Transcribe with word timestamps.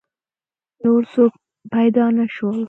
نور 0.83 1.01
څوک 1.13 1.31
پیدا 1.73 2.05
نه 2.17 2.25
شول. 2.35 2.57